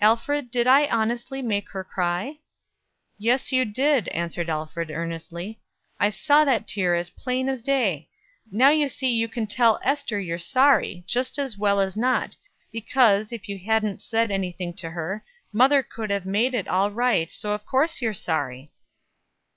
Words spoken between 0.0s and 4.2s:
Alfred, did I, honestly, make her cry?" "Yes, you did,"